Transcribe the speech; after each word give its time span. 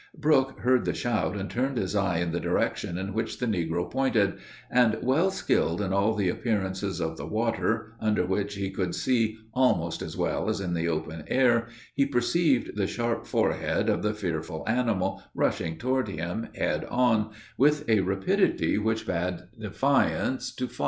Brook 0.17 0.61
heard 0.61 0.85
the 0.85 0.95
shout, 0.95 1.37
and 1.37 1.47
turned 1.47 1.77
his 1.77 1.95
eye 1.95 2.17
in 2.21 2.31
the 2.31 2.39
direction 2.39 2.97
in 2.97 3.13
which 3.13 3.37
the 3.37 3.45
negro 3.45 3.87
pointed; 3.87 4.39
and, 4.71 4.97
well 5.03 5.29
skilled 5.29 5.79
in 5.79 5.93
all 5.93 6.15
the 6.15 6.27
appearances 6.27 6.99
of 6.99 7.17
the 7.17 7.25
water, 7.27 7.93
under 7.99 8.25
which 8.25 8.55
he 8.55 8.71
could 8.71 8.95
see 8.95 9.37
almost 9.53 10.01
as 10.01 10.17
well 10.17 10.49
as 10.49 10.59
in 10.59 10.73
the 10.73 10.87
open 10.87 11.23
air, 11.27 11.67
he 11.93 12.07
perceived 12.07 12.75
the 12.75 12.87
sharp 12.87 13.27
forehead 13.27 13.89
of 13.91 14.01
the 14.01 14.15
fearful 14.15 14.63
animal 14.67 15.21
rushing 15.35 15.77
toward 15.77 16.07
him, 16.07 16.47
head 16.55 16.83
on, 16.85 17.29
with 17.55 17.87
a 17.87 17.99
rapidity; 17.99 18.79
which 18.79 19.05
bade 19.05 19.37
defiance 19.59 20.51
to 20.55 20.67
flight. 20.67 20.79